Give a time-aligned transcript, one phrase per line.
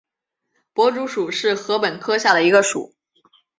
[0.73, 2.95] 薄竹属是禾本科下的一个属。